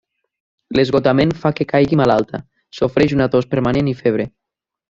[0.79, 2.41] L'esgotament fa que caigui malalta,
[2.81, 4.31] sofreix una tos permanent i febre.